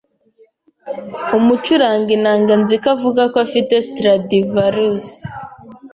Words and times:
Umucuranga 1.37 2.09
inanga 2.17 2.51
Nzi 2.61 2.75
ko 2.81 2.87
avuga 2.95 3.21
ko 3.31 3.37
afite 3.45 3.73
Stradivarius. 3.87 5.07